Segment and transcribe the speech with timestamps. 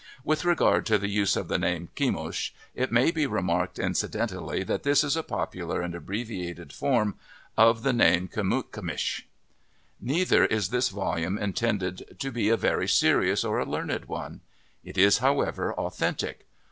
[0.23, 4.81] With regard to the use of the name" Kemush," it may be remarked incidentally that
[4.81, 7.19] this is a popular and abbreviated form
[7.55, 9.25] of the name" K/mutkmitch."
[9.99, 14.41] Neither is this volume intended to be a very serious or a learned one.
[14.83, 16.47] It is, however, authentic.